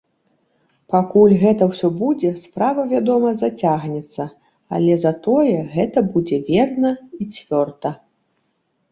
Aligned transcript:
Пакуль 0.91 1.33
гэта 1.41 1.65
ўсё 1.71 1.89
будзе, 1.97 2.29
справа, 2.45 2.85
вядома, 2.93 3.29
зацягнецца, 3.41 4.23
але 4.77 4.93
затое 5.03 5.57
гэта 5.75 5.99
будзе 6.15 6.37
верна 6.49 6.91
і 7.21 7.29
цвёрда. 7.37 7.91